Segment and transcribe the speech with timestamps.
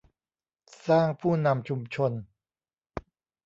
[0.87, 2.11] สร้างผู้นำชุมชน